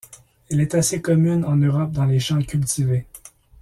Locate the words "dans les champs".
1.91-2.41